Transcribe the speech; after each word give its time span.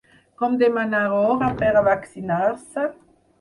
Com 0.41 0.53
demanar 0.61 1.01
hora 1.17 1.51
per 1.59 1.69
a 1.75 1.85
vaccinar-se? 1.89 2.89